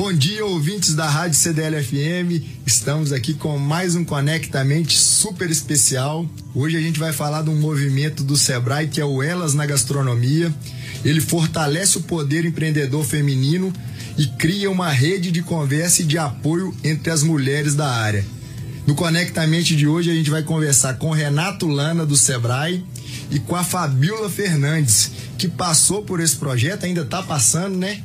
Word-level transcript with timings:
Bom 0.00 0.14
dia, 0.14 0.46
ouvintes 0.46 0.94
da 0.94 1.06
Rádio 1.06 1.36
CDL 1.36 1.84
FM. 1.84 2.42
Estamos 2.64 3.12
aqui 3.12 3.34
com 3.34 3.58
mais 3.58 3.94
um 3.94 4.02
Conectamente 4.02 4.96
super 4.96 5.50
especial. 5.50 6.26
Hoje 6.54 6.78
a 6.78 6.80
gente 6.80 6.98
vai 6.98 7.12
falar 7.12 7.42
de 7.42 7.50
um 7.50 7.60
movimento 7.60 8.24
do 8.24 8.34
Sebrae 8.34 8.88
que 8.88 8.98
é 8.98 9.04
o 9.04 9.22
Elas 9.22 9.52
na 9.52 9.66
Gastronomia. 9.66 10.50
Ele 11.04 11.20
fortalece 11.20 11.98
o 11.98 12.00
poder 12.00 12.46
empreendedor 12.46 13.04
feminino 13.04 13.70
e 14.16 14.26
cria 14.26 14.70
uma 14.70 14.88
rede 14.88 15.30
de 15.30 15.42
conversa 15.42 16.00
e 16.00 16.06
de 16.06 16.16
apoio 16.16 16.74
entre 16.82 17.10
as 17.10 17.22
mulheres 17.22 17.74
da 17.74 17.90
área. 17.90 18.24
No 18.86 18.94
Conectamente 18.94 19.76
de 19.76 19.86
hoje 19.86 20.10
a 20.10 20.14
gente 20.14 20.30
vai 20.30 20.42
conversar 20.42 20.94
com 20.94 21.10
Renato 21.10 21.68
Lana 21.68 22.06
do 22.06 22.16
Sebrae 22.16 22.82
e 23.30 23.38
com 23.38 23.54
a 23.54 23.62
Fabiola 23.62 24.30
Fernandes, 24.30 25.10
que 25.36 25.46
passou 25.46 26.02
por 26.02 26.20
esse 26.20 26.36
projeto, 26.36 26.86
ainda 26.86 27.02
está 27.02 27.22
passando, 27.22 27.76
né? 27.76 28.02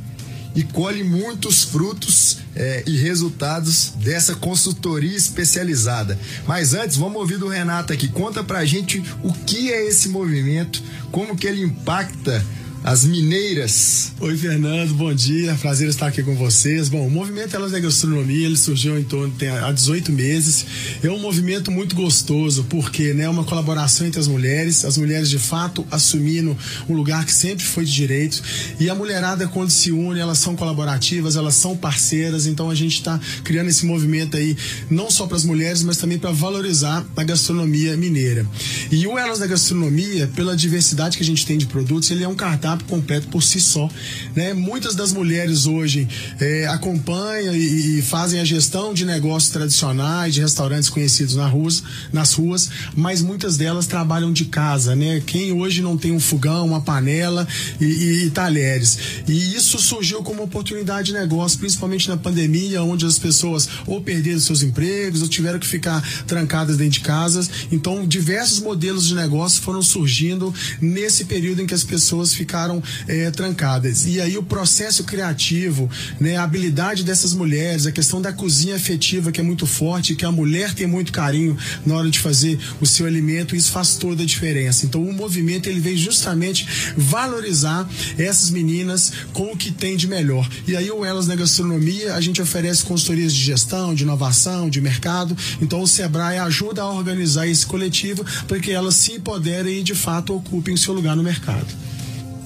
E 0.56 0.64
colhe 0.64 1.04
muitos 1.04 1.64
frutos 1.64 2.38
é, 2.56 2.84
e 2.88 2.98
resultados 2.98 3.92
dessa 3.98 4.36
consultoria 4.36 5.16
especializada. 5.16 6.18
Mas 6.48 6.74
antes, 6.74 6.96
vamos 6.96 7.18
ouvir 7.18 7.38
do 7.38 7.48
Renato 7.48 7.92
aqui. 7.92 8.08
Conta 8.08 8.44
pra 8.44 8.66
gente 8.66 9.04
o 9.22 9.34
que 9.34 9.72
é 9.72 9.88
esse 9.88 10.10
movimento, 10.10 10.82
como 11.12 11.36
que 11.36 11.46
ele 11.46 11.62
impacta 11.62 12.44
as 12.84 13.04
mineiras. 13.06 14.12
Oi, 14.20 14.38
Fernando, 14.38 14.94
bom 14.94 15.14
dia. 15.14 15.56
Prazer 15.56 15.90
estar 15.90 16.08
aqui 16.08 16.22
com 16.22 16.36
vocês. 16.36 16.90
Bom, 16.90 17.08
o 17.08 17.10
movimento 17.10 17.56
Elas 17.56 17.72
da 17.72 17.80
Gastronomia, 17.80 18.46
ele 18.46 18.58
surgiu 18.58 18.98
em 19.00 19.04
torno 19.04 19.34
há 19.64 19.72
18 19.72 20.12
meses. 20.12 20.66
É 21.04 21.10
um 21.10 21.20
movimento 21.20 21.72
muito 21.72 21.96
gostoso, 21.96 22.66
porque 22.70 23.14
né, 23.14 23.24
é 23.24 23.30
uma 23.30 23.44
colaboração 23.44 24.06
entre 24.06 24.20
as 24.20 24.28
mulheres, 24.28 24.86
as 24.86 24.98
mulheres 24.98 25.30
de 25.30 25.40
fato 25.40 25.86
assumindo 25.90 26.56
um 26.88 26.94
lugar 26.94 27.26
que 27.26 27.34
sempre 27.34 27.66
foi 27.66 27.86
de 27.86 27.94
direito. 27.94 28.42
E 28.80 28.90
a 28.90 28.94
mulherada, 28.94 29.48
quando 29.48 29.70
se 29.70 29.92
une, 29.92 30.20
elas 30.20 30.38
são 30.38 30.56
colaborativas, 30.56 31.36
elas 31.36 31.56
são 31.56 31.76
parceiras. 31.76 32.46
Então 32.46 32.70
a 32.70 32.76
gente 32.76 32.96
está 32.96 33.20
criando 33.44 33.70
esse 33.70 33.86
movimento 33.86 34.38
aí, 34.38 34.56
não 34.90 35.10
só 35.10 35.26
para 35.26 35.38
as 35.38 35.44
mulheres, 35.44 35.82
mas 35.82 35.98
também 35.98 36.20
para 36.20 36.32
valorizar 36.32 37.06
a 37.16 37.24
gastronomia 37.24 37.98
mineira. 37.98 38.46
E 38.92 39.08
o 39.08 39.18
Elas 39.18 39.40
da 39.40 39.48
Gastronomia, 39.48 40.30
pela 40.36 40.56
diversidade 40.56 41.18
que 41.18 41.24
a 41.24 41.26
gente 41.26 41.46
tem 41.46 41.58
de 41.58 41.66
produtos, 41.66 42.12
ele 42.12 42.24
é 42.24 42.28
um 42.28 42.36
cartaz 42.36 42.75
completo 42.84 43.28
por 43.28 43.42
si 43.42 43.60
só. 43.60 43.90
Né? 44.36 44.54
Muitas 44.54 44.96
das 44.96 45.12
mulheres 45.14 45.66
hoje 45.66 46.08
é, 46.40 46.68
acompanham 46.68 47.56
e, 47.56 48.00
e, 48.00 48.02
fazem 48.02 48.40
a 48.40 48.46
gestão 48.46 48.94
de 48.94 49.06
negócios 49.06 49.52
tradicionais, 49.52 50.34
de 50.34 50.42
restaurantes 50.42 50.90
conhecidos 50.90 51.36
na 51.36 51.48
ruas, 51.48 51.84
nas 52.12 52.34
ruas, 52.34 52.70
mas 52.96 53.22
muitas 53.22 53.58
delas 53.58 53.88
trabalham 53.88 54.34
de 54.34 54.46
casa. 54.46 54.96
Né? 54.96 55.22
Quem 55.26 55.52
hoje 55.52 55.82
não 55.82 55.98
tem 55.98 56.12
um 56.12 56.20
fogão, 56.20 56.68
uma 56.68 56.82
panela 56.82 57.48
e, 57.80 57.86
e, 57.86 58.26
e 58.26 58.30
talheres. 58.30 58.98
E 59.28 59.56
isso 59.56 59.80
surgiu 59.80 60.22
como 60.22 60.44
oportunidade 60.44 61.08
de 61.08 61.14
negócio, 61.14 61.60
principalmente 61.60 62.10
na 62.10 62.18
pandemia, 62.18 62.84
onde 62.84 63.06
as 63.06 63.18
pessoas 63.18 63.70
ou 63.86 64.02
perderam 64.02 64.40
seus 64.40 64.62
empregos 64.62 65.22
ou 65.22 65.28
tiveram 65.28 65.60
que 65.60 65.68
ficar 65.68 66.02
trancadas 66.26 66.78
dentro 66.78 66.94
de 66.94 67.00
casas. 67.02 67.50
Então, 67.72 68.06
diversos 68.08 68.60
modelos 68.60 69.08
de 69.08 69.16
negócio 69.16 69.62
foram 69.62 69.82
surgindo 69.82 70.54
nesse 70.82 71.26
período 71.26 71.62
em 71.62 71.68
que 71.68 71.74
as 71.74 71.84
pessoas 71.84 72.34
ficaram 72.34 72.55
ficaram 72.56 72.82
é, 73.06 73.30
trancadas. 73.32 74.06
E 74.06 74.22
aí 74.22 74.38
o 74.38 74.44
processo 74.44 75.04
criativo, 75.04 75.90
né, 76.22 76.38
a 76.38 76.44
habilidade 76.44 77.04
dessas 77.04 77.34
mulheres, 77.34 77.86
a 77.86 77.92
questão 77.92 78.22
da 78.22 78.32
cozinha 78.32 78.78
afetiva 78.78 79.30
que 79.30 79.42
é 79.42 79.44
muito 79.44 79.68
forte, 79.68 80.16
que 80.16 80.24
a 80.24 80.32
mulher 80.32 80.74
tem 80.74 80.88
muito 80.88 81.12
carinho 81.12 81.58
na 81.86 81.96
hora 81.96 82.10
de 82.10 82.18
fazer 82.18 82.58
o 82.80 82.86
seu 82.86 83.06
alimento, 83.06 83.56
isso 83.56 83.74
faz 83.74 83.98
toda 83.98 84.24
a 84.24 84.26
diferença. 84.26 84.86
Então 84.86 85.04
o 85.04 85.14
movimento 85.14 85.68
ele 85.68 85.82
vem 85.82 85.98
justamente 85.98 86.66
valorizar 86.96 87.88
essas 88.18 88.50
meninas 88.50 89.12
com 89.34 89.52
o 89.52 89.58
que 89.58 89.70
tem 89.70 89.98
de 89.98 90.08
melhor. 90.08 90.48
E 90.66 90.78
aí 90.78 90.90
o 90.90 91.04
Elas 91.04 91.28
na 91.28 91.36
Gastronomia, 91.36 92.16
a 92.16 92.22
gente 92.22 92.42
oferece 92.42 92.84
consultorias 92.84 93.34
de 93.34 93.44
gestão, 93.44 93.94
de 93.94 94.04
inovação, 94.04 94.70
de 94.70 94.80
mercado. 94.80 95.36
Então 95.62 95.82
o 95.82 95.88
Sebrae 95.88 96.38
ajuda 96.38 96.84
a 96.84 96.90
organizar 96.90 97.48
esse 97.48 97.66
coletivo 97.66 98.26
para 98.48 98.60
que 98.60 98.72
elas 98.72 98.96
se 98.96 99.12
empoderem 99.12 99.80
e 99.80 99.84
de 99.84 99.94
fato 99.94 100.34
ocupem 100.34 100.78
seu 100.78 100.94
lugar 100.94 101.18
no 101.18 101.24
mercado. 101.24 101.95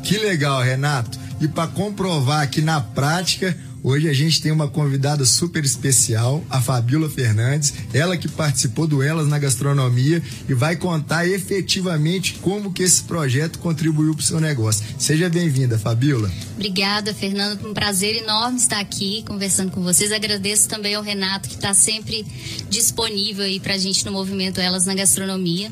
Que 0.04 0.18
legal, 0.18 0.62
Renato. 0.62 1.20
E 1.42 1.48
para 1.48 1.68
comprovar 1.68 2.42
aqui 2.42 2.62
na 2.62 2.82
prática, 2.82 3.58
hoje 3.82 4.10
a 4.10 4.14
gente 4.14 4.42
tem 4.42 4.52
uma 4.52 4.68
convidada 4.68 5.24
super 5.24 5.64
especial, 5.64 6.44
a 6.50 6.60
Fabiola 6.60 7.10
Fernandes, 7.10 7.74
ela 7.94 8.18
que 8.18 8.28
participou 8.28 8.86
do 8.86 9.02
Elas 9.02 9.28
na 9.28 9.40
Gastronomia 9.40 10.22
e 10.50 10.54
vai 10.54 10.76
contar 10.76 11.26
efetivamente 11.26 12.34
como 12.42 12.74
que 12.74 12.84
esse 12.84 13.04
projeto 13.04 13.60
contribuiu 13.60 14.14
para 14.14 14.22
o 14.22 14.26
seu 14.26 14.40
negócio. 14.42 14.84
Seja 14.98 15.30
bem-vinda, 15.30 15.80
Fabiola. 15.80 16.30
Obrigada, 16.56 17.14
Fernando. 17.14 17.70
Um 17.70 17.74
prazer 17.74 18.18
enorme 18.18 18.58
estar 18.58 18.80
aqui 18.80 19.24
conversando 19.26 19.72
com 19.72 19.82
vocês. 19.82 20.12
Agradeço 20.12 20.68
também 20.68 20.96
ao 20.96 21.04
Renato 21.04 21.48
que 21.48 21.56
está 21.56 21.74
sempre 21.74 22.26
disponível 22.70 23.46
aí 23.46 23.62
para 23.62 23.76
a 23.76 23.78
gente 23.78 24.06
no 24.06 24.12
movimento 24.12 24.60
Elas 24.60 24.86
na 24.86 24.94
Gastronomia. 24.94 25.72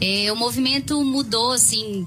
É, 0.00 0.30
o 0.32 0.36
movimento 0.36 1.02
mudou 1.04 1.52
assim 1.52 2.06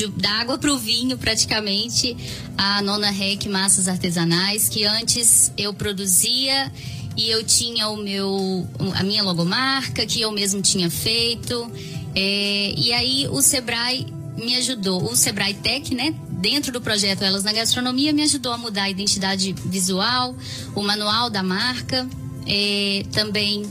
de, 0.00 0.06
da 0.08 0.30
água 0.30 0.56
para 0.56 0.72
o 0.72 0.78
vinho, 0.78 1.18
praticamente, 1.18 2.16
a 2.56 2.80
Nona 2.80 3.10
Rec 3.10 3.46
Massas 3.46 3.86
Artesanais, 3.86 4.68
que 4.68 4.84
antes 4.84 5.52
eu 5.58 5.74
produzia 5.74 6.72
e 7.16 7.28
eu 7.28 7.44
tinha 7.44 7.88
o 7.88 7.96
meu, 7.96 8.66
a 8.94 9.02
minha 9.02 9.22
logomarca, 9.22 10.06
que 10.06 10.20
eu 10.22 10.32
mesmo 10.32 10.62
tinha 10.62 10.90
feito. 10.90 11.70
É, 12.14 12.74
e 12.76 12.92
aí 12.92 13.28
o 13.28 13.42
Sebrae 13.42 14.06
me 14.36 14.56
ajudou, 14.56 15.04
o 15.04 15.14
Sebrae 15.14 15.52
Tech, 15.54 15.94
né? 15.94 16.14
Dentro 16.30 16.72
do 16.72 16.80
projeto 16.80 17.22
Elas 17.22 17.44
na 17.44 17.52
Gastronomia, 17.52 18.12
me 18.12 18.22
ajudou 18.22 18.52
a 18.52 18.56
mudar 18.56 18.84
a 18.84 18.90
identidade 18.90 19.52
visual, 19.66 20.34
o 20.74 20.82
manual 20.82 21.28
da 21.28 21.42
marca, 21.42 22.08
é, 22.46 23.04
também 23.12 23.70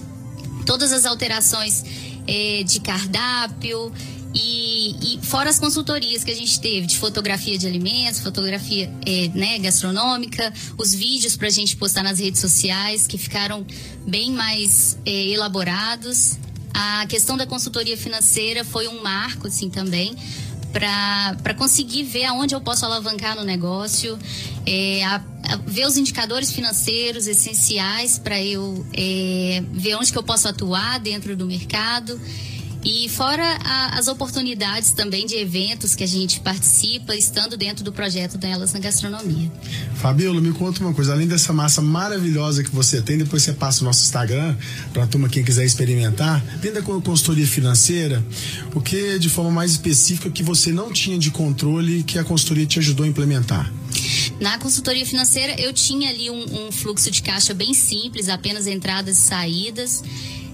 todas 0.63 0.91
as 0.91 1.07
alterações 1.07 1.83
é, 2.27 2.61
de 2.63 2.79
cardápio, 2.79 3.91
e, 4.33 5.15
e, 5.15 5.19
fora 5.23 5.49
as 5.49 5.57
consultorias 5.57 6.23
que 6.23 6.29
a 6.31 6.35
gente 6.35 6.59
teve 6.59 6.85
de 6.85 6.97
fotografia 6.97 7.57
de 7.57 7.65
alimentos, 7.65 8.19
fotografia 8.19 8.91
é, 9.05 9.27
né, 9.29 9.57
gastronômica, 9.57 10.53
os 10.77 10.93
vídeos 10.93 11.35
para 11.35 11.47
a 11.47 11.51
gente 11.51 11.75
postar 11.75 12.03
nas 12.03 12.19
redes 12.19 12.39
sociais 12.39 13.07
que 13.07 13.17
ficaram 13.17 13.65
bem 14.05 14.31
mais 14.31 14.97
é, 15.05 15.11
elaborados. 15.29 16.37
A 16.73 17.07
questão 17.07 17.35
da 17.35 17.47
consultoria 17.47 17.97
financeira 17.97 18.63
foi 18.63 18.87
um 18.87 19.01
marco, 19.01 19.47
assim, 19.47 19.69
também, 19.69 20.15
para 20.71 21.55
conseguir 21.55 22.03
ver 22.03 22.25
aonde 22.25 22.53
eu 22.53 22.61
posso 22.61 22.85
alavancar 22.85 23.35
no 23.35 23.43
negócio, 23.43 24.17
é, 24.63 25.03
a, 25.05 25.15
a 25.15 25.55
ver 25.65 25.87
os 25.87 25.97
indicadores 25.97 26.51
financeiros 26.51 27.25
essenciais 27.25 28.19
para 28.19 28.39
eu 28.39 28.85
é, 28.93 29.63
ver 29.71 29.95
onde 29.95 30.11
que 30.11 30.17
eu 30.17 30.23
posso 30.23 30.47
atuar 30.47 30.99
dentro 30.99 31.35
do 31.35 31.47
mercado. 31.47 32.19
E 32.83 33.09
fora 33.09 33.43
a, 33.63 33.99
as 33.99 34.07
oportunidades 34.07 34.91
também 34.91 35.25
de 35.25 35.35
eventos 35.35 35.95
que 35.95 36.03
a 36.03 36.07
gente 36.07 36.39
participa, 36.39 37.13
estando 37.13 37.57
dentro 37.57 37.83
do 37.83 37.91
projeto 37.91 38.37
delas 38.37 38.71
na 38.71 38.79
gastronomia. 38.79 39.51
Fabiola, 39.95 40.39
me 40.39 40.53
conta 40.53 40.79
uma 40.79 40.93
coisa, 40.93 41.11
além 41.11 41.27
dessa 41.27 41.51
massa 41.51 41.81
maravilhosa 41.81 42.63
que 42.63 42.73
você 42.73 43.01
tem, 43.01 43.17
depois 43.17 43.43
você 43.43 43.51
passa 43.51 43.81
o 43.81 43.83
nosso 43.83 44.03
Instagram, 44.05 44.55
para 44.93 45.03
a 45.03 45.07
turma 45.07 45.27
quem 45.27 45.43
quiser 45.43 45.65
experimentar, 45.65 46.41
dentro 46.61 46.81
da 46.81 47.01
consultoria 47.01 47.45
financeira, 47.45 48.23
o 48.73 48.79
que 48.79 49.19
de 49.19 49.29
forma 49.29 49.51
mais 49.51 49.71
específica 49.71 50.29
que 50.29 50.41
você 50.41 50.71
não 50.71 50.91
tinha 50.91 51.19
de 51.19 51.31
controle 51.31 52.03
que 52.03 52.17
a 52.17 52.23
consultoria 52.23 52.65
te 52.65 52.79
ajudou 52.79 53.05
a 53.05 53.09
implementar? 53.09 53.71
Na 54.39 54.57
consultoria 54.57 55.05
financeira, 55.05 55.59
eu 55.59 55.73
tinha 55.73 56.09
ali 56.09 56.29
um, 56.29 56.67
um 56.67 56.71
fluxo 56.71 57.11
de 57.11 57.21
caixa 57.21 57.53
bem 57.53 57.73
simples, 57.73 58.29
apenas 58.29 58.67
entradas 58.67 59.17
e 59.17 59.21
saídas 59.21 60.01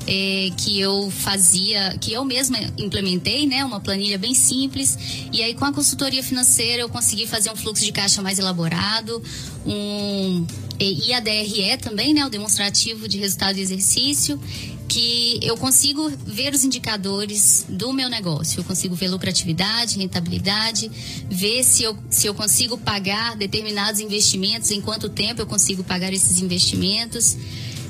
é, 0.07 0.49
que 0.57 0.79
eu 0.79 1.09
fazia, 1.11 1.97
que 1.99 2.13
eu 2.13 2.23
mesma 2.23 2.57
implementei, 2.77 3.47
né? 3.47 3.65
Uma 3.65 3.79
planilha 3.79 4.17
bem 4.17 4.33
simples. 4.33 4.97
E 5.31 5.41
aí, 5.41 5.53
com 5.53 5.65
a 5.65 5.73
consultoria 5.73 6.23
financeira, 6.23 6.81
eu 6.81 6.89
consegui 6.89 7.25
fazer 7.25 7.51
um 7.51 7.55
fluxo 7.55 7.83
de 7.83 7.91
caixa 7.91 8.21
mais 8.21 8.39
elaborado, 8.39 9.21
um 9.65 10.45
IADRE 10.79 11.77
também, 11.81 12.13
né? 12.13 12.25
O 12.25 12.29
demonstrativo 12.29 13.07
de 13.07 13.17
resultado 13.17 13.55
de 13.55 13.61
exercício 13.61 14.39
que 14.87 15.39
eu 15.41 15.57
consigo 15.57 16.11
ver 16.25 16.53
os 16.53 16.63
indicadores 16.63 17.65
do 17.67 17.91
meu 17.91 18.09
negócio. 18.09 18.59
Eu 18.59 18.63
consigo 18.63 18.95
ver 18.95 19.07
lucratividade, 19.07 19.97
rentabilidade, 19.97 20.91
ver 21.29 21.63
se 21.63 21.83
eu, 21.83 21.97
se 22.09 22.27
eu 22.27 22.33
consigo 22.33 22.77
pagar 22.77 23.35
determinados 23.35 23.99
investimentos, 23.99 24.71
em 24.71 24.79
quanto 24.79 25.09
tempo 25.09 25.41
eu 25.41 25.45
consigo 25.45 25.83
pagar 25.83 26.13
esses 26.13 26.39
investimentos 26.39 27.35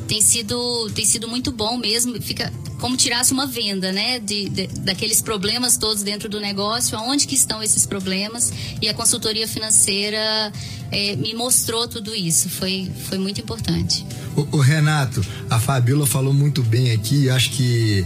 tem 0.07 0.21
sido, 0.21 0.89
tem 0.91 1.05
sido 1.05 1.27
muito 1.27 1.51
bom 1.51 1.77
mesmo. 1.77 2.19
Fica 2.21 2.51
como 2.79 2.95
tirasse 2.97 3.33
uma 3.33 3.47
venda, 3.47 3.91
né? 3.91 4.19
De, 4.19 4.49
de, 4.49 4.67
daqueles 4.67 5.21
problemas 5.21 5.77
todos 5.77 6.03
dentro 6.03 6.29
do 6.29 6.39
negócio, 6.39 6.97
aonde 6.97 7.27
que 7.27 7.35
estão 7.35 7.61
esses 7.63 7.85
problemas. 7.85 8.51
E 8.81 8.87
a 8.87 8.93
consultoria 8.93 9.47
financeira 9.47 10.51
é, 10.91 11.15
me 11.15 11.33
mostrou 11.33 11.87
tudo 11.87 12.13
isso. 12.13 12.49
Foi, 12.49 12.91
foi 13.09 13.17
muito 13.17 13.41
importante. 13.41 14.05
O, 14.35 14.57
o 14.57 14.59
Renato, 14.59 15.25
a 15.49 15.59
Fabiola 15.59 16.05
falou 16.05 16.33
muito 16.33 16.61
bem 16.61 16.91
aqui, 16.91 17.29
acho 17.29 17.51
que 17.51 18.05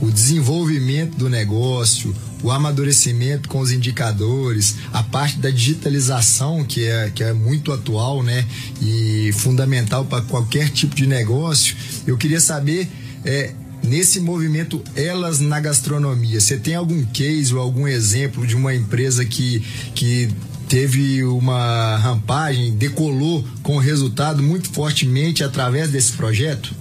o 0.00 0.10
desenvolvimento 0.10 1.16
do 1.16 1.28
negócio, 1.28 2.14
o 2.42 2.50
amadurecimento 2.50 3.48
com 3.48 3.58
os 3.58 3.72
indicadores, 3.72 4.76
a 4.92 5.02
parte 5.02 5.38
da 5.38 5.50
digitalização 5.50 6.64
que 6.64 6.86
é, 6.86 7.10
que 7.10 7.22
é 7.24 7.32
muito 7.32 7.72
atual, 7.72 8.22
né? 8.22 8.46
E 8.80 9.30
fundamental 9.32 10.04
para 10.04 10.22
qualquer 10.22 10.70
tipo 10.70 10.94
de 10.94 11.06
negócio. 11.06 11.76
Eu 12.06 12.16
queria 12.16 12.40
saber 12.40 12.88
é, 13.24 13.52
nesse 13.82 14.20
movimento 14.20 14.82
Elas 14.94 15.40
na 15.40 15.58
Gastronomia, 15.58 16.40
você 16.40 16.56
tem 16.56 16.74
algum 16.74 17.04
case 17.06 17.54
ou 17.54 17.60
algum 17.60 17.88
exemplo 17.88 18.46
de 18.46 18.54
uma 18.54 18.74
empresa 18.74 19.24
que, 19.24 19.60
que 19.94 20.28
teve 20.68 21.24
uma 21.24 21.96
rampagem, 21.96 22.76
decolou 22.76 23.44
com 23.62 23.78
resultado 23.78 24.42
muito 24.42 24.68
fortemente 24.70 25.42
através 25.42 25.90
desse 25.90 26.12
projeto? 26.12 26.72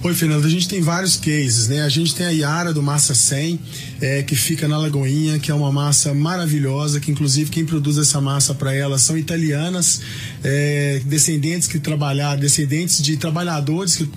Oi, 0.00 0.14
Fernando, 0.14 0.44
a 0.44 0.48
gente 0.48 0.68
tem 0.68 0.80
vários 0.80 1.16
cases, 1.16 1.66
né? 1.66 1.82
A 1.82 1.88
gente 1.88 2.14
tem 2.14 2.24
a 2.24 2.30
Yara 2.30 2.72
do 2.72 2.80
Massa 2.80 3.16
100, 3.16 3.58
é, 4.00 4.22
que 4.22 4.36
fica 4.36 4.68
na 4.68 4.78
Lagoinha, 4.78 5.40
que 5.40 5.50
é 5.50 5.54
uma 5.54 5.72
massa 5.72 6.14
maravilhosa, 6.14 7.00
que 7.00 7.10
inclusive 7.10 7.50
quem 7.50 7.64
produz 7.64 7.98
essa 7.98 8.20
massa 8.20 8.54
para 8.54 8.72
ela 8.72 8.96
são 8.96 9.18
italianas, 9.18 10.00
é, 10.44 11.02
descendentes 11.04 11.66
que 11.66 11.80
trabalharam, 11.80 12.40
descendentes 12.40 13.02
de 13.02 13.16
trabalhadores 13.16 13.96
que 13.96 14.08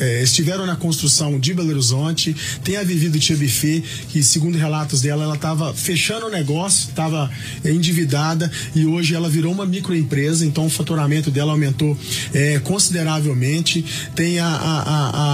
é, 0.00 0.24
estiveram 0.24 0.66
na 0.66 0.74
construção 0.74 1.38
de 1.38 1.54
Belo 1.54 1.70
Horizonte. 1.70 2.34
Tem 2.64 2.76
a 2.76 2.82
Vivi 2.82 3.08
do 3.08 3.20
Tia 3.20 3.36
Buffet, 3.36 3.84
que 4.08 4.24
segundo 4.24 4.58
relatos 4.58 5.02
dela, 5.02 5.22
ela 5.22 5.36
estava 5.36 5.72
fechando 5.72 6.26
o 6.26 6.30
negócio, 6.30 6.88
estava 6.88 7.30
endividada 7.64 8.50
e 8.74 8.84
hoje 8.86 9.14
ela 9.14 9.28
virou 9.28 9.52
uma 9.52 9.64
microempresa, 9.64 10.44
então 10.44 10.66
o 10.66 10.70
faturamento 10.70 11.30
dela 11.30 11.52
aumentou 11.52 11.96
é, 12.34 12.58
consideravelmente. 12.58 13.84
Tem 14.16 14.40
a, 14.40 14.48
a, 14.48 15.10
a 15.10 15.27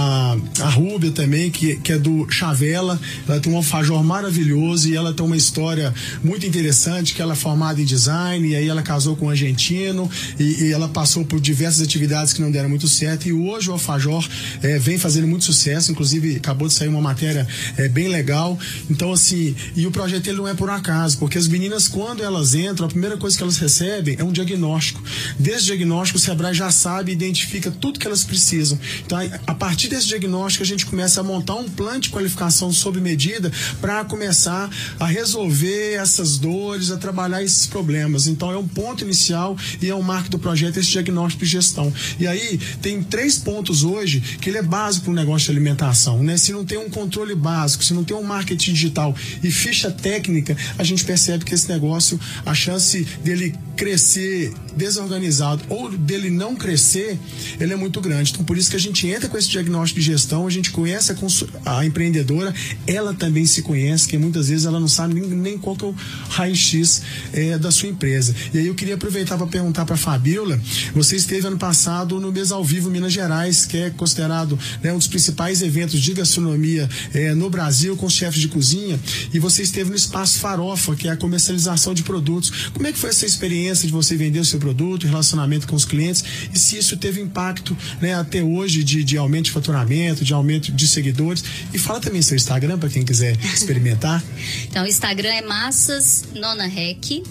a, 0.61 0.69
Rúbia 0.69 1.11
também, 1.11 1.49
que, 1.49 1.75
que 1.77 1.93
é 1.93 1.97
do 1.97 2.29
Chavela. 2.29 2.99
Ela 3.27 3.39
tem 3.39 3.51
um 3.51 3.57
alfajor 3.57 4.03
maravilhoso 4.03 4.89
e 4.89 4.95
ela 4.95 5.13
tem 5.13 5.25
uma 5.25 5.37
história 5.37 5.93
muito 6.23 6.45
interessante, 6.45 7.13
que 7.13 7.21
ela 7.21 7.33
é 7.33 7.35
formada 7.35 7.81
em 7.81 7.85
design, 7.85 8.47
e 8.47 8.55
aí 8.55 8.67
ela 8.67 8.81
casou 8.81 9.15
com 9.15 9.25
um 9.25 9.29
argentino, 9.29 10.09
e, 10.39 10.65
e 10.65 10.71
ela 10.71 10.87
passou 10.87 11.25
por 11.25 11.39
diversas 11.39 11.81
atividades 11.81 12.33
que 12.33 12.41
não 12.41 12.51
deram 12.51 12.69
muito 12.69 12.87
certo, 12.87 13.27
e 13.27 13.33
hoje 13.33 13.69
o 13.69 13.73
alfajor 13.73 14.27
é, 14.61 14.77
vem 14.77 14.97
fazendo 14.97 15.27
muito 15.27 15.45
sucesso, 15.45 15.91
inclusive 15.91 16.35
acabou 16.35 16.67
de 16.67 16.73
sair 16.73 16.87
uma 16.87 17.01
matéria 17.01 17.47
é, 17.77 17.87
bem 17.87 18.07
legal. 18.07 18.57
Então, 18.89 19.11
assim, 19.11 19.55
e 19.75 19.87
o 19.87 19.91
projeto 19.91 20.27
ele 20.27 20.37
não 20.37 20.47
é 20.47 20.53
por 20.53 20.69
acaso, 20.69 21.17
porque 21.17 21.37
as 21.37 21.47
meninas, 21.47 21.87
quando 21.87 22.23
elas 22.23 22.53
entram, 22.53 22.85
a 22.85 22.89
primeira 22.89 23.17
coisa 23.17 23.35
que 23.35 23.43
elas 23.43 23.57
recebem 23.57 24.15
é 24.19 24.23
um 24.23 24.31
diagnóstico. 24.31 25.01
Desde 25.39 25.71
o 25.71 25.75
diagnóstico, 25.75 26.17
o 26.17 26.21
Sebrae 26.21 26.53
já 26.53 26.69
sabe 26.71 27.11
identifica 27.11 27.71
tudo 27.71 27.99
que 27.99 28.05
elas 28.05 28.23
precisam. 28.23 28.77
Então, 29.05 29.17
a 29.47 29.53
partir 29.53 29.84
partir 29.85 29.89
desse 29.89 30.07
diagnóstico, 30.07 30.63
a 30.63 30.67
gente 30.67 30.85
começa 30.85 31.19
a 31.21 31.23
montar 31.23 31.55
um 31.55 31.69
plano 31.69 31.99
de 31.99 32.09
qualificação 32.09 32.71
sob 32.71 32.99
medida 32.99 33.51
para 33.79 34.03
começar 34.05 34.69
a 34.99 35.05
resolver 35.05 35.93
essas 35.93 36.37
dores, 36.37 36.91
a 36.91 36.97
trabalhar 36.97 37.43
esses 37.43 37.67
problemas. 37.67 38.27
Então, 38.27 38.51
é 38.51 38.57
um 38.57 38.67
ponto 38.67 39.03
inicial 39.03 39.57
e 39.81 39.89
é 39.89 39.95
um 39.95 40.01
marco 40.01 40.29
do 40.29 40.39
projeto 40.39 40.77
esse 40.77 40.89
diagnóstico 40.89 41.43
de 41.43 41.51
gestão. 41.51 41.93
E 42.19 42.27
aí, 42.27 42.59
tem 42.81 43.03
três 43.03 43.37
pontos 43.37 43.83
hoje 43.83 44.21
que 44.41 44.49
ele 44.49 44.57
é 44.57 44.63
básico 44.63 45.09
no 45.09 45.15
negócio 45.15 45.45
de 45.45 45.51
alimentação. 45.51 46.23
Né? 46.23 46.37
Se 46.37 46.51
não 46.51 46.65
tem 46.65 46.77
um 46.77 46.89
controle 46.89 47.35
básico, 47.35 47.83
se 47.83 47.93
não 47.93 48.03
tem 48.03 48.15
um 48.15 48.23
marketing 48.23 48.73
digital 48.73 49.15
e 49.43 49.51
ficha 49.51 49.91
técnica, 49.91 50.55
a 50.77 50.83
gente 50.83 51.03
percebe 51.03 51.45
que 51.45 51.53
esse 51.53 51.69
negócio, 51.69 52.19
a 52.45 52.53
chance 52.53 53.03
dele 53.23 53.55
crescer 53.75 54.53
desorganizado 54.75 55.63
ou 55.69 55.89
dele 55.89 56.29
não 56.29 56.55
crescer, 56.55 57.19
ele 57.59 57.73
é 57.73 57.75
muito 57.75 58.01
grande. 58.01 58.31
Então, 58.31 58.43
por 58.43 58.57
isso 58.57 58.69
que 58.69 58.75
a 58.75 58.79
gente 58.79 59.07
entra 59.07 59.29
com 59.29 59.37
esse 59.37 59.49
diagnóstico 59.49 59.74
de 59.83 60.01
gestão, 60.01 60.47
a 60.47 60.49
gente 60.49 60.71
conhece 60.71 61.11
a, 61.11 61.79
a 61.79 61.85
empreendedora, 61.85 62.53
ela 62.87 63.13
também 63.13 63.45
se 63.45 63.61
conhece, 63.61 64.07
que 64.07 64.17
muitas 64.17 64.49
vezes 64.49 64.65
ela 64.65 64.79
não 64.79 64.87
sabe 64.87 65.13
nem, 65.13 65.29
nem 65.29 65.57
qual 65.57 65.75
que 65.75 65.83
é 65.83 65.87
o 65.87 65.95
raio-x 66.29 67.01
é, 67.33 67.57
da 67.57 67.71
sua 67.71 67.89
empresa. 67.89 68.35
E 68.53 68.59
aí 68.59 68.67
eu 68.67 68.75
queria 68.75 68.95
aproveitar 68.95 69.37
para 69.37 69.47
perguntar 69.47 69.85
para 69.85 69.95
a 69.95 69.97
Fabiola, 69.97 70.59
você 70.93 71.15
esteve 71.15 71.47
ano 71.47 71.57
passado 71.57 72.19
no 72.19 72.31
Mês 72.31 72.51
ao 72.51 72.63
Vivo 72.63 72.89
Minas 72.89 73.13
Gerais, 73.13 73.65
que 73.65 73.77
é 73.77 73.89
considerado 73.89 74.57
né, 74.81 74.93
um 74.93 74.97
dos 74.97 75.07
principais 75.07 75.61
eventos 75.61 75.99
de 75.99 76.13
gastronomia 76.13 76.89
é, 77.13 77.33
no 77.33 77.49
Brasil, 77.49 77.95
com 77.95 78.09
chefes 78.09 78.41
de 78.41 78.47
cozinha, 78.47 78.99
e 79.33 79.39
você 79.39 79.63
esteve 79.63 79.89
no 79.89 79.95
Espaço 79.95 80.39
Farofa, 80.39 80.95
que 80.95 81.07
é 81.07 81.11
a 81.11 81.17
comercialização 81.17 81.93
de 81.93 82.03
produtos. 82.03 82.69
Como 82.73 82.87
é 82.87 82.91
que 82.91 82.97
foi 82.97 83.09
essa 83.09 83.25
experiência 83.25 83.87
de 83.87 83.93
você 83.93 84.15
vender 84.15 84.39
o 84.39 84.45
seu 84.45 84.59
produto, 84.59 85.07
relacionamento 85.07 85.67
com 85.67 85.75
os 85.75 85.85
clientes 85.85 86.23
e 86.53 86.59
se 86.59 86.77
isso 86.77 86.97
teve 86.97 87.21
impacto 87.21 87.75
né, 88.01 88.13
até 88.13 88.43
hoje 88.43 88.83
de, 88.83 89.03
de 89.03 89.17
aumento 89.17 89.45
de 89.45 89.51
faturamento, 89.65 90.23
de 90.23 90.33
aumento 90.33 90.71
de 90.71 90.87
seguidores. 90.87 91.43
E 91.73 91.79
fala 91.79 91.99
também 91.99 92.21
seu 92.21 92.35
Instagram 92.35 92.77
para 92.77 92.89
quem 92.89 93.03
quiser 93.03 93.37
experimentar. 93.43 94.23
então, 94.69 94.83
o 94.83 94.87
Instagram 94.87 95.29
é 95.29 95.41
Massas 95.41 96.25
Nona 96.35 96.67
Rec, 96.67 97.23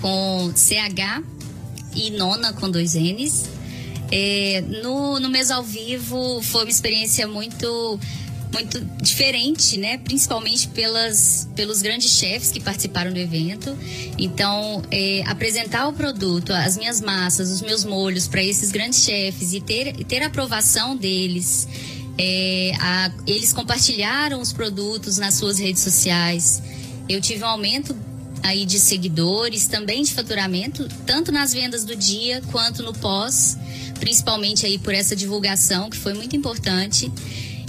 com 0.00 0.52
CH 0.54 1.22
e 1.94 2.10
Nona 2.10 2.52
com 2.52 2.70
dois 2.70 2.94
N's. 2.94 3.44
É, 4.10 4.64
no, 4.82 5.20
no 5.20 5.28
mês 5.28 5.50
ao 5.50 5.62
vivo 5.62 6.40
foi 6.42 6.62
uma 6.62 6.70
experiência 6.70 7.28
muito 7.28 8.00
muito 8.52 8.80
diferente, 9.02 9.76
né? 9.76 9.98
Principalmente 9.98 10.68
pelas, 10.68 11.48
pelos 11.54 11.82
grandes 11.82 12.12
chefes 12.12 12.50
que 12.50 12.60
participaram 12.60 13.12
do 13.12 13.18
evento. 13.18 13.76
Então, 14.16 14.82
é, 14.90 15.22
apresentar 15.26 15.88
o 15.88 15.92
produto, 15.92 16.52
as 16.52 16.76
minhas 16.76 17.00
massas, 17.00 17.50
os 17.50 17.60
meus 17.60 17.84
molhos 17.84 18.26
para 18.26 18.42
esses 18.42 18.70
grandes 18.70 19.02
chefes 19.04 19.52
e 19.52 19.60
ter, 19.60 20.04
ter 20.04 20.22
a 20.22 20.26
aprovação 20.26 20.96
deles. 20.96 21.68
É, 22.16 22.72
a, 22.80 23.12
eles 23.26 23.52
compartilharam 23.52 24.40
os 24.40 24.52
produtos 24.52 25.18
nas 25.18 25.34
suas 25.34 25.58
redes 25.58 25.82
sociais. 25.82 26.62
Eu 27.08 27.20
tive 27.20 27.44
um 27.44 27.48
aumento 27.48 27.96
aí 28.42 28.64
de 28.64 28.78
seguidores, 28.78 29.66
também 29.66 30.02
de 30.02 30.12
faturamento, 30.12 30.88
tanto 31.06 31.30
nas 31.30 31.52
vendas 31.52 31.84
do 31.84 31.94
dia 31.94 32.42
quanto 32.50 32.82
no 32.82 32.92
pós, 32.92 33.56
principalmente 34.00 34.64
aí 34.64 34.78
por 34.78 34.94
essa 34.94 35.14
divulgação 35.14 35.90
que 35.90 35.96
foi 35.96 36.14
muito 36.14 36.34
importante. 36.36 37.10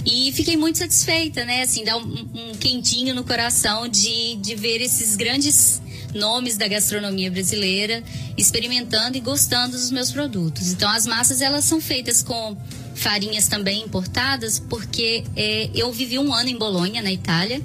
E 0.04 0.32
fiquei 0.32 0.56
muito 0.56 0.78
satisfeita, 0.78 1.44
né? 1.44 1.62
Assim, 1.62 1.84
dá 1.84 1.96
um, 1.96 2.28
um 2.34 2.54
quentinho 2.54 3.14
no 3.14 3.24
coração 3.24 3.86
de, 3.88 4.36
de 4.36 4.54
ver 4.54 4.80
esses 4.80 5.16
grandes 5.16 5.80
nomes 6.14 6.56
da 6.56 6.66
gastronomia 6.66 7.30
brasileira 7.30 8.02
experimentando 8.36 9.16
e 9.16 9.20
gostando 9.20 9.76
dos 9.76 9.90
meus 9.90 10.10
produtos. 10.10 10.72
Então, 10.72 10.90
as 10.90 11.06
massas 11.06 11.40
elas 11.40 11.64
são 11.64 11.80
feitas 11.80 12.22
com 12.22 12.56
farinhas 12.94 13.48
também 13.48 13.82
importadas, 13.82 14.58
porque 14.58 15.24
é, 15.36 15.70
eu 15.74 15.92
vivi 15.92 16.18
um 16.18 16.32
ano 16.32 16.48
em 16.48 16.58
Bolonha, 16.58 17.02
na 17.02 17.12
Itália. 17.12 17.60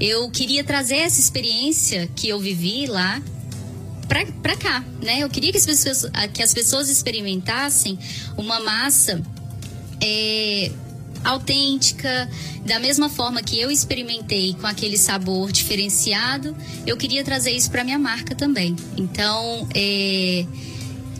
Eu 0.00 0.30
queria 0.30 0.62
trazer 0.62 0.96
essa 0.96 1.20
experiência 1.20 2.08
que 2.14 2.28
eu 2.28 2.38
vivi 2.38 2.86
lá 2.86 3.22
para 4.42 4.56
cá, 4.56 4.84
né? 5.02 5.20
Eu 5.20 5.28
queria 5.28 5.50
que 5.50 5.58
as 5.58 5.66
pessoas, 5.66 6.10
que 6.32 6.42
as 6.42 6.54
pessoas 6.54 6.88
experimentassem 6.88 7.98
uma 8.36 8.60
massa 8.60 9.20
é, 10.00 10.70
autêntica, 11.26 12.28
da 12.64 12.78
mesma 12.78 13.08
forma 13.08 13.42
que 13.42 13.60
eu 13.60 13.70
experimentei 13.70 14.54
com 14.54 14.66
aquele 14.66 14.96
sabor 14.96 15.50
diferenciado, 15.52 16.56
eu 16.86 16.96
queria 16.96 17.24
trazer 17.24 17.50
isso 17.50 17.70
para 17.70 17.84
minha 17.84 17.98
marca 17.98 18.34
também. 18.34 18.76
Então, 18.96 19.68
é, 19.74 20.46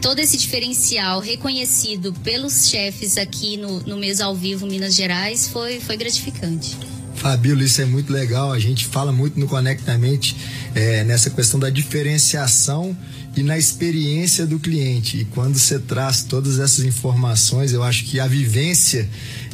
todo 0.00 0.18
esse 0.18 0.36
diferencial 0.36 1.20
reconhecido 1.20 2.12
pelos 2.24 2.68
chefes 2.68 3.16
aqui 3.16 3.56
no, 3.56 3.80
no 3.80 3.96
mês 3.96 4.20
ao 4.20 4.34
vivo 4.34 4.66
Minas 4.66 4.94
Gerais 4.94 5.48
foi, 5.48 5.80
foi 5.80 5.96
gratificante. 5.96 6.76
Fabíola, 7.26 7.64
isso 7.64 7.82
é 7.82 7.84
muito 7.84 8.12
legal. 8.12 8.52
A 8.52 8.58
gente 8.60 8.86
fala 8.86 9.10
muito 9.10 9.40
no 9.40 9.48
Conectamente 9.48 10.36
é, 10.76 11.02
nessa 11.02 11.28
questão 11.28 11.58
da 11.58 11.68
diferenciação 11.68 12.96
e 13.36 13.42
na 13.42 13.58
experiência 13.58 14.46
do 14.46 14.60
cliente. 14.60 15.22
E 15.22 15.24
quando 15.24 15.58
você 15.58 15.76
traz 15.80 16.22
todas 16.22 16.60
essas 16.60 16.84
informações, 16.84 17.72
eu 17.72 17.82
acho 17.82 18.04
que 18.04 18.20
a 18.20 18.28
vivência 18.28 19.08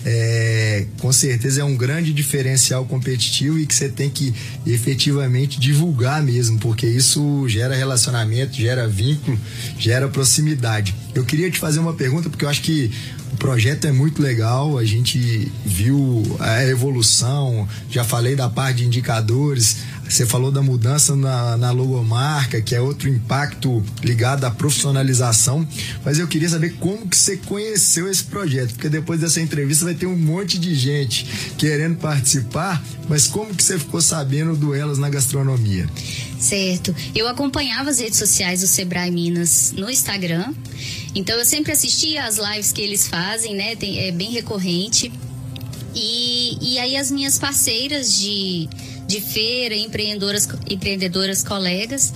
é, 0.05 0.85
com 1.01 1.11
certeza 1.13 1.63
é 1.63 1.65
um 1.65 1.75
grande 1.75 2.13
diferencial 2.13 2.85
competitivo 2.85 3.59
e 3.59 3.67
que 3.67 3.75
você 3.75 3.89
tem 3.89 4.11
que 4.11 4.35
efetivamente 4.67 5.59
divulgar 5.59 6.23
mesmo, 6.23 6.59
porque 6.59 6.87
isso 6.87 7.49
gera 7.49 7.75
relacionamento, 7.75 8.55
gera 8.55 8.87
vínculo, 8.87 9.41
gera 9.79 10.09
proximidade. 10.09 10.95
Eu 11.15 11.25
queria 11.25 11.51
te 11.51 11.59
fazer 11.59 11.79
uma 11.79 11.95
pergunta, 11.95 12.29
porque 12.29 12.45
eu 12.45 12.51
acho 12.51 12.61
que 12.61 12.91
o 13.33 13.37
projeto 13.37 13.87
é 13.87 13.93
muito 13.93 14.23
legal, 14.23 14.79
a 14.79 14.85
gente 14.85 15.51
viu 15.65 16.23
a 16.39 16.65
evolução, 16.65 17.67
já 17.91 18.05
falei 18.05 18.37
da 18.37 18.49
parte 18.49 18.79
de 18.79 18.87
indicadores, 18.87 19.79
você 20.09 20.27
falou 20.27 20.53
da 20.53 20.63
mudança 20.63 21.17
na, 21.17 21.57
na 21.57 21.71
logomarca, 21.71 22.61
que 22.61 22.75
é 22.75 22.81
outro 22.81 23.09
impacto 23.09 23.83
ligado 24.03 24.45
à 24.45 24.51
profissionalização, 24.51 25.67
mas 26.05 26.19
eu 26.19 26.29
queria 26.29 26.49
saber 26.49 26.75
como 26.75 27.09
que 27.09 27.17
você 27.17 27.39
conheceu 27.39 28.11
esse 28.11 28.25
projeto, 28.25 28.75
porque 28.75 28.91
depois 28.91 29.21
dessa 29.21 29.41
entrevista 29.41 29.87
vai 29.87 29.95
ter 29.95 30.07
um 30.07 30.17
monte 30.17 30.59
de 30.59 30.75
gente 30.75 31.55
querendo 31.57 31.97
participar, 31.97 32.83
mas 33.09 33.27
como 33.27 33.55
que 33.55 33.65
você 33.65 33.79
ficou 33.79 34.03
sabendo 34.03 34.55
do 34.55 34.75
Elas 34.75 34.99
na 34.99 35.09
Gastronomia? 35.09 35.89
Certo. 36.39 36.95
Eu 37.15 37.29
acompanhava 37.29 37.89
as 37.89 37.99
redes 37.99 38.19
sociais 38.19 38.61
do 38.61 38.67
Sebrae 38.67 39.11
Minas 39.11 39.73
no 39.77 39.89
Instagram, 39.89 40.53
então 41.15 41.37
eu 41.39 41.45
sempre 41.45 41.73
assistia 41.73 42.25
às 42.25 42.39
lives 42.39 42.73
que 42.73 42.81
eles 42.81 43.07
fazem, 43.07 43.55
né? 43.55 43.77
Tem, 43.77 43.99
é 44.01 44.11
bem 44.11 44.31
recorrente. 44.31 45.13
E, 45.95 46.57
e 46.61 46.79
aí 46.79 46.97
as 46.97 47.11
minhas 47.11 47.39
parceiras 47.39 48.13
de, 48.19 48.69
de 49.07 49.21
feira, 49.21 49.75
empreendedoras, 49.75 50.49
empreendedoras 50.71 51.45
colegas, 51.45 52.15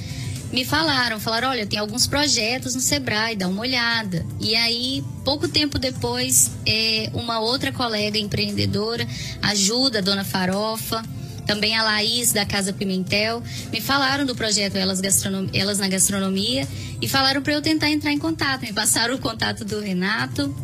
me 0.52 0.64
falaram, 0.64 1.20
falaram, 1.20 1.50
olha, 1.50 1.66
tem 1.66 1.78
alguns 1.78 2.06
projetos 2.06 2.74
no 2.74 2.80
Sebrae, 2.80 3.36
dá 3.36 3.48
uma 3.48 3.60
olhada. 3.60 4.24
E 4.40 4.54
aí, 4.54 5.04
pouco 5.24 5.48
tempo 5.48 5.78
depois, 5.78 6.50
é, 6.64 7.10
uma 7.12 7.40
outra 7.40 7.72
colega 7.72 8.18
empreendedora, 8.18 9.06
ajuda 9.42 9.98
a 9.98 10.02
Dona 10.02 10.24
Farofa, 10.24 11.02
também 11.46 11.76
a 11.76 11.82
Laís 11.82 12.32
da 12.32 12.44
Casa 12.44 12.72
Pimentel, 12.72 13.42
me 13.72 13.80
falaram 13.80 14.26
do 14.26 14.34
projeto 14.34 14.76
Elas, 14.76 15.00
Gastronom 15.00 15.48
Elas 15.54 15.78
na 15.78 15.88
Gastronomia 15.88 16.66
e 17.00 17.08
falaram 17.08 17.42
para 17.42 17.52
eu 17.52 17.62
tentar 17.62 17.90
entrar 17.90 18.12
em 18.12 18.18
contato. 18.18 18.62
Me 18.62 18.72
passaram 18.72 19.14
o 19.14 19.18
contato 19.18 19.64
do 19.64 19.80
Renato. 19.80 20.54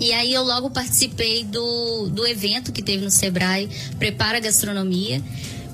E 0.00 0.12
aí 0.12 0.32
eu 0.32 0.42
logo 0.42 0.70
participei 0.70 1.44
do, 1.44 2.08
do 2.08 2.26
evento 2.26 2.72
que 2.72 2.82
teve 2.82 3.04
no 3.04 3.10
Sebrae, 3.10 3.68
Prepara 3.98 4.40
Gastronomia 4.40 5.22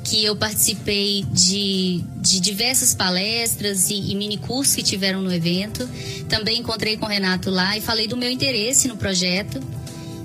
que 0.09 0.25
eu 0.25 0.37
participei 0.37 1.25
de, 1.33 2.05
de 2.19 2.39
diversas 2.39 2.95
palestras 2.95 3.91
e, 3.91 4.13
e 4.13 4.15
mini 4.15 4.37
cursos 4.37 4.77
que 4.77 4.83
tiveram 4.83 5.21
no 5.21 5.33
evento. 5.33 5.89
Também 6.29 6.61
encontrei 6.61 6.97
com 6.97 7.07
o 7.07 7.09
Renato 7.09 7.51
lá 7.51 7.77
e 7.77 7.81
falei 7.81 8.07
do 8.07 8.17
meu 8.17 8.31
interesse 8.31 8.87
no 8.87 8.97
projeto. 8.97 9.61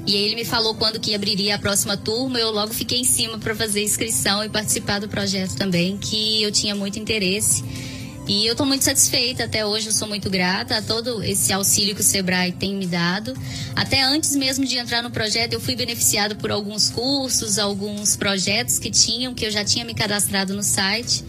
E 0.05 0.15
ele 0.15 0.36
me 0.36 0.46
falou 0.46 0.74
quando 0.75 1.00
que 1.00 1.13
abriria 1.13 1.55
a 1.55 1.60
próxima 1.60 1.96
turma, 1.96 2.39
eu 2.39 2.51
logo 2.51 2.74
fiquei 2.74 3.00
em 3.00 3.03
cima 3.03 3.38
para 3.38 3.55
fazer 3.55 3.84
inscrição 3.84 4.43
e 4.43 4.50
participar 4.50 5.00
do 5.00 5.08
projeto 5.08 5.55
também, 5.55 5.98
que 5.98 6.41
eu 6.41 6.51
tinha 6.51 6.75
muito 6.75 6.98
interesse. 6.98 7.63
E 8.27 8.46
eu 8.46 8.53
estou 8.53 8.65
muito 8.65 8.84
satisfeita 8.84 9.43
até 9.43 9.65
hoje, 9.65 9.88
eu 9.88 9.91
sou 9.91 10.08
muito 10.08 10.29
grata 10.29 10.77
a 10.77 10.81
todo 10.81 11.24
esse 11.24 11.51
auxílio 11.51 11.93
que 11.93 12.01
o 12.01 12.03
Sebrae 12.03 12.51
tem 12.51 12.75
me 12.75 12.88
dado. 12.88 13.34
Até 13.75 14.01
antes 14.01 14.36
mesmo 14.36 14.65
de 14.65 14.77
entrar 14.77 15.01
no 15.01 15.12
projeto, 15.12 15.53
eu 15.53 15.60
fui 15.60 15.75
beneficiado 15.75 16.36
por 16.36 16.51
alguns 16.51 16.89
cursos, 16.89 17.60
alguns 17.60 18.15
projetos 18.15 18.79
que 18.79 18.89
tinham, 18.89 19.34
que 19.34 19.46
eu 19.46 19.51
já 19.51 19.65
tinha 19.65 19.84
me 19.84 19.93
cadastrado 19.93 20.53
no 20.53 20.63
site. 20.63 21.24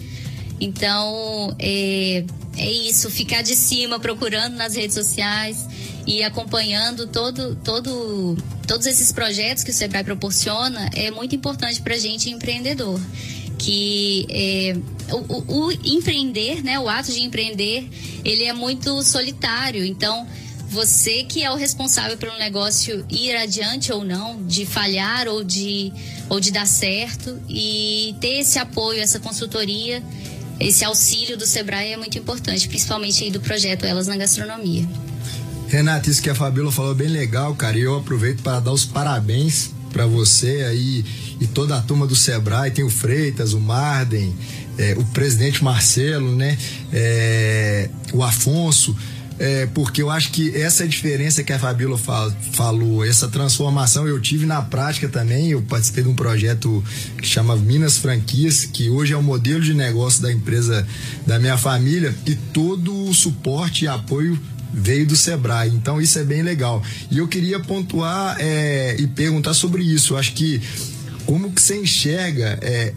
Então, 0.61 1.55
é, 1.59 2.25
é 2.57 2.71
isso, 2.71 3.11
ficar 3.11 3.43
de 3.43 3.57
cima, 3.57 3.99
procurando 3.99 4.55
nas 4.55 4.77
redes 4.77 4.95
sociais 4.95 5.67
e 6.07 6.23
acompanhando 6.23 7.07
todo, 7.07 7.57
todo, 7.57 8.37
todos 8.67 8.87
esses 8.87 9.13
projetos 9.13 9.63
que 9.63 9.71
o 9.71 9.75
Sebrae 9.75 10.05
proporciona 10.05 10.91
é 10.95 11.11
muito 11.11 11.35
importante 11.35 11.81
para 11.81 11.95
a 11.95 11.99
gente 11.99 12.31
empreendedor 12.31 13.01
que 13.59 14.27
é, 14.29 14.77
o, 15.13 15.67
o, 15.67 15.73
empreender, 15.85 16.65
né, 16.65 16.81
o 16.81 16.89
ato 16.89 17.13
de 17.13 17.21
empreender, 17.21 17.89
ele 18.25 18.43
é 18.43 18.53
muito 18.53 19.03
solitário. 19.05 19.85
Então, 19.85 20.27
você 20.69 21.23
que 21.23 21.45
é 21.45 21.51
o 21.51 21.55
responsável 21.55 22.17
pelo 22.17 22.37
negócio 22.39 23.07
ir 23.09 23.37
adiante 23.37 23.93
ou 23.93 24.05
não, 24.05 24.45
de 24.47 24.67
falhar 24.67 25.29
ou 25.29 25.45
de, 25.45 25.93
ou 26.29 26.41
de 26.41 26.51
dar 26.51 26.67
certo, 26.67 27.41
e 27.49 28.17
ter 28.21 28.41
esse 28.41 28.59
apoio, 28.59 29.01
essa 29.01 29.21
consultoria, 29.21 30.03
esse 30.59 30.85
auxílio 30.85 31.37
do 31.37 31.47
Sebrae 31.47 31.93
é 31.93 31.97
muito 31.97 32.19
importante, 32.19 32.67
principalmente 32.69 33.23
aí 33.23 33.31
do 33.31 33.41
projeto 33.41 33.85
Elas 33.85 34.09
na 34.09 34.17
Gastronomia. 34.17 34.89
Renata, 35.73 36.11
isso 36.11 36.21
que 36.21 36.29
a 36.29 36.35
Fabíola 36.35 36.71
falou 36.71 36.95
bem 36.95 37.09
legal, 37.09 37.55
cara, 37.55 37.79
e 37.79 37.81
eu 37.81 37.97
aproveito 37.97 38.43
para 38.43 38.61
dar 38.61 38.73
os 38.73 38.85
parabéns 38.85 39.71
para 39.91 40.05
você 40.05 40.67
aí 40.69 41.03
e 41.41 41.47
toda 41.47 41.75
a 41.75 41.81
turma 41.81 42.07
do 42.07 42.15
Sebrae, 42.15 42.71
tem 42.71 42.85
o 42.85 42.91
Freitas, 42.91 43.55
o 43.55 43.59
Marden, 43.59 44.35
é, 44.77 44.95
o 44.99 45.05
presidente 45.07 45.65
Marcelo, 45.65 46.37
né? 46.37 46.59
É, 46.93 47.89
o 48.13 48.23
Afonso. 48.23 48.95
É, 49.39 49.67
porque 49.75 50.03
eu 50.03 50.11
acho 50.11 50.31
que 50.31 50.55
essa 50.55 50.85
é 50.85 50.87
diferença 50.87 51.43
que 51.43 51.55
a 51.55 51.59
Fabíola 51.59 51.97
fal, 51.97 52.31
falou, 52.53 53.03
essa 53.03 53.27
transformação 53.27 54.07
eu 54.07 54.21
tive 54.21 54.45
na 54.45 54.61
prática 54.61 55.09
também. 55.09 55.49
Eu 55.49 55.63
participei 55.63 56.05
de 56.05 56.11
um 56.11 56.15
projeto 56.15 56.85
que 57.17 57.27
chama 57.27 57.57
Minas 57.57 57.97
Franquias, 57.97 58.67
que 58.67 58.91
hoje 58.91 59.15
é 59.15 59.17
o 59.17 59.23
modelo 59.23 59.63
de 59.63 59.73
negócio 59.73 60.21
da 60.21 60.31
empresa 60.31 60.87
da 61.27 61.39
minha 61.39 61.57
família, 61.57 62.15
e 62.27 62.35
todo 62.35 63.09
o 63.09 63.15
suporte 63.15 63.87
e 63.87 63.89
apoio 63.89 64.39
veio 64.73 65.07
do 65.07 65.17
Sebrae. 65.17 65.71
Então 65.71 66.01
isso 66.01 66.19
é 66.19 66.25
bem 66.25 66.43
legal. 66.43 66.83
E 67.11 67.19
eu 67.19 67.29
queria 67.29 67.61
pontuar 67.61 68.37
é, 68.41 68.97
e 68.99 69.07
perguntar 69.07 69.55
sobre 69.55 69.83
isso. 69.83 70.15
Eu 70.15 70.19
acho 70.19 70.33
que 70.33 70.61
como 71.27 71.53
que 71.53 71.63
você 71.63 71.77
enxerga 71.77 72.59
é, 72.63 72.93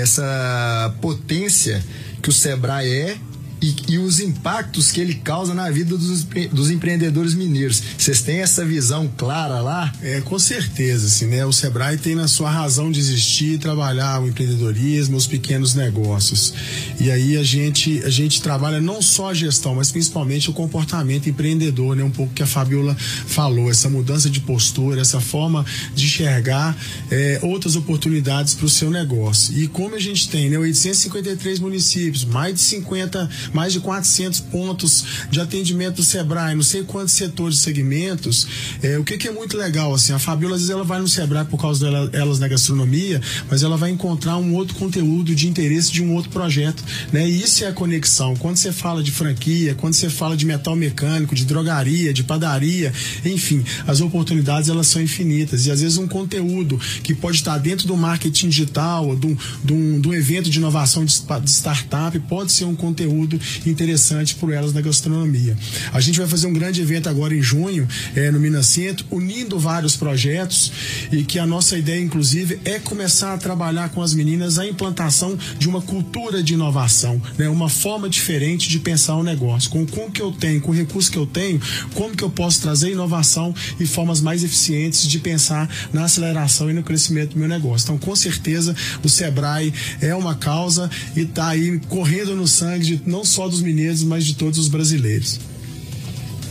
essa 0.00 0.94
potência 1.00 1.82
que 2.22 2.28
o 2.28 2.32
Sebrae 2.32 2.90
é 2.90 3.16
e, 3.60 3.74
e, 3.88 3.98
os 3.98 4.20
impactos 4.20 4.92
que 4.92 5.00
ele 5.00 5.14
causa 5.14 5.54
na 5.54 5.70
vida 5.70 5.96
dos, 5.96 6.24
dos 6.52 6.70
empreendedores 6.70 7.34
mineiros. 7.34 7.82
Vocês 7.96 8.20
têm 8.20 8.40
essa 8.40 8.64
visão 8.64 9.10
clara 9.16 9.60
lá? 9.60 9.92
É, 10.02 10.20
com 10.20 10.38
certeza, 10.38 11.06
assim, 11.06 11.26
né? 11.26 11.44
O 11.46 11.52
Sebrae 11.52 11.96
tem 11.96 12.14
na 12.14 12.28
sua 12.28 12.50
razão 12.50 12.90
de 12.92 13.00
existir 13.00 13.54
e 13.54 13.58
trabalhar 13.58 14.20
o 14.22 14.28
empreendedorismo, 14.28 15.16
os 15.16 15.26
pequenos 15.26 15.74
negócios. 15.74 16.52
E 17.00 17.10
aí 17.10 17.36
a 17.36 17.42
gente, 17.42 18.02
a 18.04 18.10
gente 18.10 18.42
trabalha 18.42 18.80
não 18.80 19.00
só 19.00 19.30
a 19.30 19.34
gestão, 19.34 19.74
mas 19.74 19.90
principalmente 19.90 20.50
o 20.50 20.52
comportamento 20.52 21.28
empreendedor, 21.28 21.96
né? 21.96 22.04
Um 22.04 22.10
pouco 22.10 22.34
que 22.34 22.42
a 22.42 22.46
Fabiola 22.46 22.94
falou, 22.94 23.70
essa 23.70 23.88
mudança 23.88 24.28
de 24.28 24.40
postura, 24.40 25.00
essa 25.00 25.20
forma 25.20 25.64
de 25.94 26.04
enxergar 26.04 26.76
é, 27.10 27.40
outras 27.42 27.74
oportunidades 27.74 28.54
para 28.54 28.66
o 28.66 28.68
seu 28.68 28.90
negócio. 28.90 29.58
E 29.58 29.66
como 29.66 29.94
a 29.94 30.00
gente 30.00 30.28
tem, 30.28 30.50
né? 30.50 30.58
853 30.58 31.58
municípios, 31.58 32.24
mais 32.24 32.54
de 32.54 32.60
50 32.60 33.30
mais 33.52 33.72
de 33.72 33.80
400 33.80 34.40
pontos 34.40 35.04
de 35.30 35.40
atendimento 35.40 35.96
do 35.96 36.02
Sebrae, 36.02 36.54
não 36.54 36.62
sei 36.62 36.82
quantos 36.82 37.14
setores 37.14 37.58
e 37.58 37.60
segmentos. 37.60 38.46
É, 38.82 38.98
o 38.98 39.04
que, 39.04 39.16
que, 39.16 39.28
é 39.28 39.32
muito 39.32 39.56
legal, 39.56 39.94
assim, 39.94 40.12
a 40.12 40.18
Fabiola 40.18 40.54
às 40.54 40.62
vezes 40.62 40.72
ela 40.72 40.84
vai 40.84 41.00
no 41.00 41.08
Sebrae 41.08 41.44
por 41.44 41.60
causa 41.60 41.84
delas 41.84 42.10
dela, 42.10 42.38
na 42.38 42.48
gastronomia, 42.48 43.20
mas 43.50 43.62
ela 43.62 43.76
vai 43.76 43.90
encontrar 43.90 44.36
um 44.36 44.54
outro 44.54 44.74
conteúdo 44.76 45.34
de 45.34 45.48
interesse 45.48 45.90
de 45.92 46.02
um 46.02 46.14
outro 46.14 46.30
projeto, 46.30 46.82
né? 47.12 47.28
E 47.28 47.42
isso 47.42 47.64
é 47.64 47.68
a 47.68 47.72
conexão. 47.72 48.36
Quando 48.36 48.56
você 48.56 48.72
fala 48.72 49.02
de 49.02 49.10
franquia, 49.10 49.74
quando 49.74 49.94
você 49.94 50.08
fala 50.10 50.36
de 50.36 50.44
metal 50.44 50.76
mecânico, 50.76 51.34
de 51.34 51.44
drogaria, 51.44 52.12
de 52.12 52.22
padaria, 52.22 52.92
enfim, 53.24 53.64
as 53.86 54.00
oportunidades 54.00 54.68
elas 54.68 54.86
são 54.86 55.00
infinitas 55.00 55.66
e 55.66 55.70
às 55.70 55.80
vezes 55.80 55.98
um 55.98 56.06
conteúdo 56.06 56.78
que 57.02 57.14
pode 57.14 57.36
estar 57.38 57.58
dentro 57.58 57.86
do 57.86 57.96
marketing 57.96 58.48
digital, 58.48 59.14
de 59.16 59.26
um, 59.26 59.36
de 59.64 59.72
um, 59.72 60.00
de 60.00 60.08
um 60.08 60.14
evento 60.14 60.50
de 60.50 60.58
inovação 60.58 61.04
de, 61.04 61.14
de 61.42 61.50
startup, 61.50 62.18
pode 62.20 62.52
ser 62.52 62.64
um 62.64 62.74
conteúdo 62.74 63.35
muito 63.36 63.68
interessante 63.68 64.34
por 64.34 64.52
elas 64.52 64.72
na 64.72 64.80
gastronomia. 64.80 65.56
A 65.92 66.00
gente 66.00 66.18
vai 66.18 66.28
fazer 66.28 66.46
um 66.46 66.52
grande 66.52 66.80
evento 66.80 67.08
agora 67.08 67.34
em 67.34 67.42
junho, 67.42 67.86
é, 68.14 68.30
no 68.30 68.40
Minas 68.40 68.66
Centro, 68.66 69.06
unindo 69.10 69.58
vários 69.58 69.96
projetos 69.96 70.72
e 71.10 71.22
que 71.24 71.38
a 71.38 71.46
nossa 71.46 71.76
ideia, 71.78 72.00
inclusive, 72.00 72.58
é 72.64 72.78
começar 72.78 73.34
a 73.34 73.38
trabalhar 73.38 73.90
com 73.90 74.02
as 74.02 74.14
meninas 74.14 74.58
a 74.58 74.66
implantação 74.66 75.36
de 75.58 75.68
uma 75.68 75.82
cultura 75.82 76.42
de 76.42 76.54
inovação, 76.54 77.20
né? 77.38 77.48
uma 77.48 77.68
forma 77.68 78.08
diferente 78.08 78.68
de 78.68 78.78
pensar 78.78 79.16
o 79.16 79.22
negócio. 79.22 79.70
Com 79.70 79.82
o 79.82 80.10
que 80.10 80.22
eu 80.22 80.32
tenho, 80.32 80.60
com 80.60 80.70
o 80.70 80.74
recurso 80.74 81.10
que 81.10 81.18
eu 81.18 81.26
tenho, 81.26 81.60
como 81.94 82.16
que 82.16 82.22
eu 82.22 82.30
posso 82.30 82.60
trazer 82.60 82.92
inovação 82.92 83.54
e 83.78 83.86
formas 83.86 84.20
mais 84.20 84.44
eficientes 84.44 85.06
de 85.06 85.18
pensar 85.18 85.68
na 85.92 86.04
aceleração 86.04 86.70
e 86.70 86.72
no 86.72 86.82
crescimento 86.82 87.32
do 87.32 87.38
meu 87.38 87.48
negócio. 87.48 87.84
Então, 87.84 87.98
com 87.98 88.14
certeza, 88.14 88.74
o 89.02 89.08
Sebrae 89.08 89.72
é 90.00 90.14
uma 90.14 90.34
causa 90.34 90.90
e 91.14 91.20
está 91.20 91.48
aí 91.48 91.80
correndo 91.88 92.34
no 92.34 92.46
sangue 92.46 92.96
de 92.96 93.00
não 93.06 93.24
só 93.26 93.48
dos 93.48 93.60
mineiros, 93.60 94.02
mas 94.02 94.24
de 94.24 94.34
todos 94.34 94.58
os 94.58 94.68
brasileiros. 94.68 95.38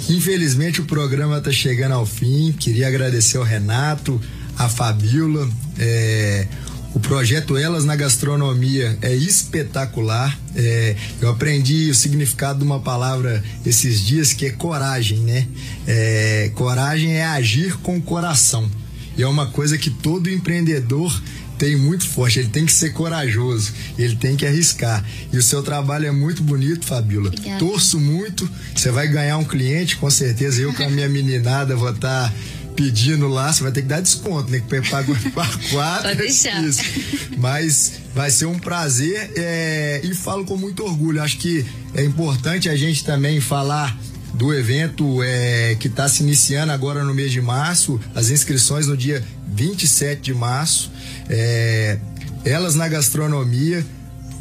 Infelizmente 0.09 0.81
o 0.81 0.85
programa 0.85 1.39
está 1.39 1.51
chegando 1.51 1.93
ao 1.93 2.05
fim. 2.05 2.51
Queria 2.51 2.87
agradecer 2.87 3.37
ao 3.37 3.43
Renato, 3.43 4.21
a 4.57 4.69
Fabíola. 4.69 5.49
É, 5.79 6.47
o 6.93 6.99
projeto 6.99 7.57
Elas 7.57 7.83
na 7.83 7.95
Gastronomia 7.95 8.97
é 9.01 9.13
espetacular. 9.13 10.39
É, 10.55 10.95
eu 11.19 11.29
aprendi 11.29 11.89
o 11.89 11.95
significado 11.95 12.59
de 12.59 12.65
uma 12.65 12.79
palavra 12.79 13.43
esses 13.65 13.99
dias 13.99 14.31
que 14.31 14.45
é 14.45 14.51
coragem, 14.51 15.19
né? 15.19 15.47
É, 15.87 16.51
coragem 16.55 17.15
é 17.15 17.25
agir 17.25 17.75
com 17.77 17.97
o 17.97 18.01
coração. 18.01 18.69
E 19.17 19.23
é 19.23 19.27
uma 19.27 19.47
coisa 19.47 19.77
que 19.77 19.89
todo 19.89 20.29
empreendedor 20.29 21.11
tem 21.57 21.75
muito 21.75 22.07
forte, 22.07 22.39
ele 22.39 22.49
tem 22.49 22.65
que 22.65 22.73
ser 22.73 22.91
corajoso, 22.91 23.73
ele 23.97 24.15
tem 24.15 24.35
que 24.35 24.45
arriscar. 24.45 25.03
E 25.31 25.37
o 25.37 25.43
seu 25.43 25.63
trabalho 25.63 26.07
é 26.07 26.11
muito 26.11 26.43
bonito, 26.43 26.85
Fabíola. 26.85 27.27
Obrigada. 27.27 27.59
Torço 27.59 27.99
muito, 27.99 28.49
você 28.75 28.91
vai 28.91 29.07
ganhar 29.07 29.37
um 29.37 29.45
cliente, 29.45 29.97
com 29.97 30.09
certeza. 30.09 30.61
Eu 30.61 30.73
com 30.73 30.83
a 30.83 30.89
minha 30.89 31.09
meninada 31.09 31.75
vou 31.75 31.89
estar. 31.89 32.29
Tá 32.29 32.33
pedindo 32.75 33.27
lá, 33.27 33.51
você 33.51 33.63
vai 33.63 33.71
ter 33.71 33.81
que 33.81 33.87
dar 33.87 34.01
desconto, 34.01 34.51
né? 34.51 34.59
Que 34.59 34.81
paga 34.89 35.13
quatro. 35.71 36.03
Pode 36.03 36.17
deixar. 36.17 36.61
Isso. 36.63 36.81
Mas 37.37 37.93
vai 38.13 38.29
ser 38.29 38.45
um 38.45 38.59
prazer 38.59 39.31
é, 39.35 40.01
e 40.03 40.13
falo 40.13 40.45
com 40.45 40.57
muito 40.57 40.83
orgulho. 40.83 41.21
Acho 41.21 41.37
que 41.37 41.65
é 41.93 42.03
importante 42.03 42.69
a 42.69 42.75
gente 42.75 43.03
também 43.03 43.39
falar 43.39 43.97
do 44.33 44.53
evento 44.53 45.23
é, 45.23 45.75
que 45.79 45.87
está 45.87 46.09
se 46.09 46.21
iniciando 46.21 46.71
agora 46.71 47.03
no 47.03 47.13
mês 47.13 47.31
de 47.31 47.41
março, 47.41 47.99
as 48.13 48.29
inscrições 48.29 48.85
no 48.87 48.97
dia 48.97 49.23
27 49.47 50.21
de 50.21 50.33
março. 50.33 50.91
É, 51.29 51.99
elas 52.43 52.75
na 52.75 52.87
gastronomia. 52.87 53.85